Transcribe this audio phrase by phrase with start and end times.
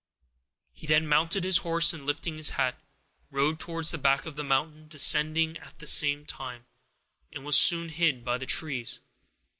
[0.73, 2.75] He then mounted his horse, and lifting his hat,
[3.29, 6.65] rode towards the back of the mountain, descending at the same time,
[7.31, 9.01] and was soon hid by the trees.